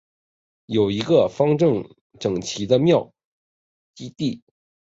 [0.65, 1.87] 有一个方正
[2.19, 3.13] 整齐的庙
[3.93, 4.41] 区基地。